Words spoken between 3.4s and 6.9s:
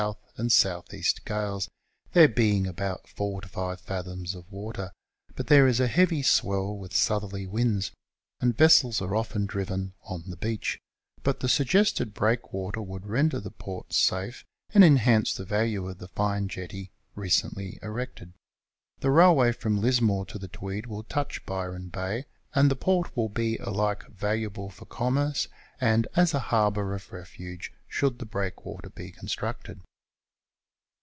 to 5 fathoms of water, but there is a heavy swell